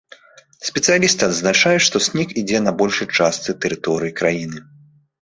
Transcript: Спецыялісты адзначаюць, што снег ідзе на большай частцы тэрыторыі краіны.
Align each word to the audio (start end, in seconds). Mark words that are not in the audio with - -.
Спецыялісты 0.69 1.23
адзначаюць, 1.27 1.85
што 1.89 2.03
снег 2.07 2.27
ідзе 2.45 2.65
на 2.71 2.75
большай 2.83 3.07
частцы 3.21 3.49
тэрыторыі 3.67 4.21
краіны. 4.25 4.69